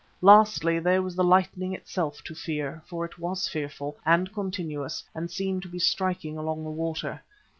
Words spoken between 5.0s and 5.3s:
and